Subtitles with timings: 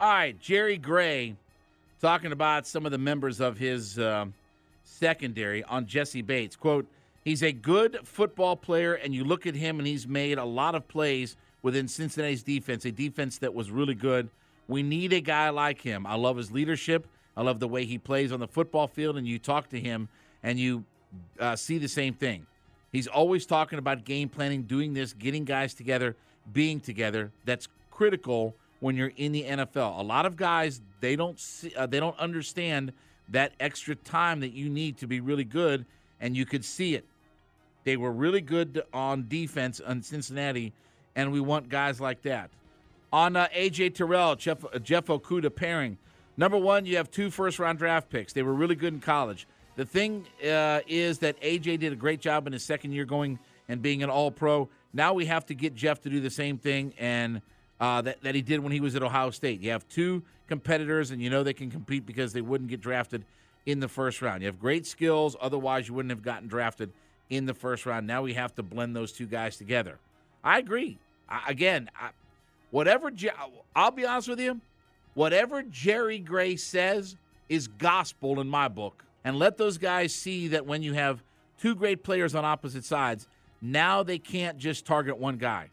[0.00, 1.36] All right, Jerry Gray
[2.00, 4.34] talking about some of the members of his um,
[4.82, 6.56] secondary on Jessie Bates.
[6.56, 6.86] Quote,
[7.24, 10.74] he's a good football player, and you look at him and he's made a lot
[10.74, 14.28] of plays within Cincinnati's defense, a defense that was really good.
[14.66, 16.06] We need a guy like him.
[16.06, 17.06] I love his leadership.
[17.36, 20.08] I love the way he plays on the football field, and you talk to him
[20.42, 20.84] and you
[21.38, 22.46] uh, see the same thing.
[22.90, 26.16] He's always talking about game planning, doing this, getting guys together,
[26.52, 27.30] being together.
[27.44, 29.98] That's critical when you're in the NFL.
[29.98, 32.92] A lot of guys they don't see, uh, they don't understand
[33.30, 35.86] that extra time that you need to be really good,
[36.20, 37.06] and you could see it.
[37.84, 40.72] They were really good on defense on Cincinnati
[41.16, 42.50] and we want guys like that.
[43.12, 45.96] On uh, AJ Terrell, Jeff, uh, Jeff Okudah pairing.
[46.36, 48.32] Number one, you have two first round draft picks.
[48.32, 49.46] They were really good in college.
[49.76, 53.38] The thing uh, is that AJ did a great job in his second year going
[53.68, 54.68] and being an all pro.
[54.92, 57.40] Now we have to get Jeff to do the same thing and
[57.80, 59.60] uh, that, that he did when he was at Ohio State.
[59.60, 63.24] You have two competitors, and you know they can compete because they wouldn't get drafted
[63.66, 64.42] in the first round.
[64.42, 66.92] You have great skills, otherwise, you wouldn't have gotten drafted
[67.30, 68.06] in the first round.
[68.06, 69.98] Now we have to blend those two guys together.
[70.42, 70.98] I agree.
[71.28, 72.10] I, again, I,
[72.70, 73.10] whatever
[73.74, 74.60] I'll be honest with you,
[75.14, 77.16] whatever Jerry Gray says
[77.48, 79.04] is gospel in my book.
[79.24, 81.22] And let those guys see that when you have
[81.58, 83.26] two great players on opposite sides,
[83.62, 85.70] now they can't just target one guy.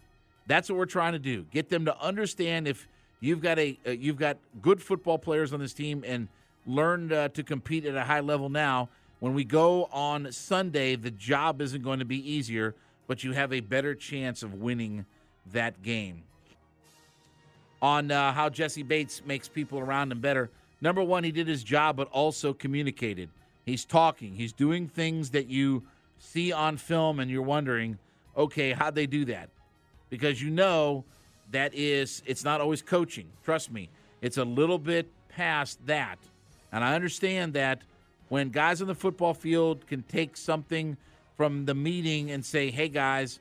[0.51, 1.45] That's what we're trying to do.
[1.49, 2.85] Get them to understand if
[3.21, 6.27] you've got a uh, you've got good football players on this team and
[6.65, 8.89] learned uh, to compete at a high level now.
[9.21, 12.75] When we go on Sunday, the job isn't going to be easier,
[13.07, 15.05] but you have a better chance of winning
[15.53, 16.23] that game.
[17.81, 20.49] On uh, how Jessie Bates makes people around him better.
[20.81, 23.29] Number one, he did his job, but also communicated.
[23.65, 24.35] He's talking.
[24.35, 25.83] He's doing things that you
[26.19, 27.97] see on film, and you're wondering,
[28.35, 29.49] okay, how'd they do that?
[30.11, 31.03] Because you know
[31.49, 33.25] that is, it's not always coaching.
[33.43, 33.89] Trust me,
[34.21, 36.19] it's a little bit past that.
[36.71, 37.81] And I understand that
[38.29, 40.95] when guys on the football field can take something
[41.35, 43.39] from the meeting and say, hey, guys,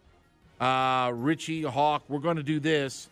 [0.60, 3.10] uh, Richie Hawk, we're going to do this.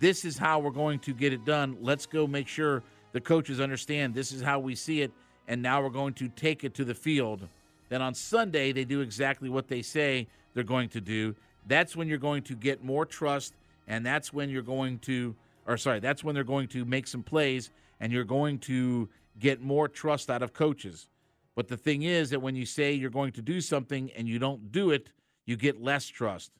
[0.00, 1.76] This is how we're going to get it done.
[1.80, 2.82] Let's go make sure
[3.12, 5.12] the coaches understand this is how we see it,
[5.46, 7.48] and now we're going to take it to the field.
[7.88, 11.34] Then on Sunday, they do exactly what they say they're going to do.
[11.66, 13.54] That's when you're going to get more trust,
[13.86, 15.34] and that's when you're going to,
[15.66, 17.70] or sorry, that's when they're going to make some plays,
[18.00, 19.08] and you're going to
[19.38, 21.08] get more trust out of coaches.
[21.54, 24.38] But the thing is that when you say you're going to do something and you
[24.38, 25.10] don't do it,
[25.46, 26.50] you get less trust.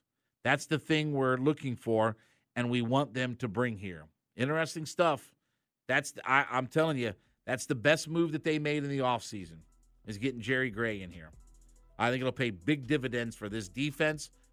[0.43, 2.15] That's the thing we're looking for,
[2.55, 4.05] and we want them to bring here.
[4.37, 5.33] Interesting stuff.
[5.87, 7.13] That's the, I, I'm telling you,
[7.45, 9.57] that's the best move that they made in the offseason
[10.07, 11.31] is getting Jerry Gray in here.
[11.97, 14.29] I think it'll pay big dividends for this defense,